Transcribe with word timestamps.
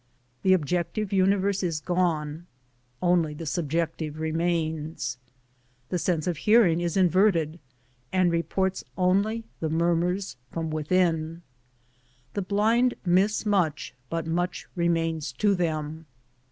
The 0.41 0.53
objective 0.53 1.13
universe 1.13 1.61
is 1.61 1.79
gone; 1.79 2.47
only 3.03 3.35
the 3.35 3.45
subjective 3.45 4.19
remains; 4.19 5.19
the 5.89 5.99
sense 5.99 6.25
of 6.25 6.37
hearing 6.37 6.81
is 6.81 6.97
inverted, 6.97 7.59
and 8.11 8.31
reports 8.31 8.83
only 8.97 9.43
the 9.59 9.69
murmurs 9.69 10.37
from 10.49 10.71
within. 10.71 11.43
The 12.33 12.41
blind 12.41 12.95
miss 13.05 13.45
much, 13.45 13.93
but 14.09 14.25
much 14.25 14.65
remains 14.75 15.31
to 15.33 15.53
them. 15.53 16.07